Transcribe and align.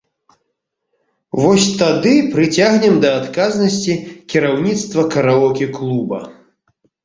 Вось 1.41 1.67
тады 1.81 2.13
прыцягнем 2.33 2.95
да 3.05 3.11
адказнасці 3.21 3.93
кіраўніцтва 4.35 5.01
караоке-клуба. 5.15 6.19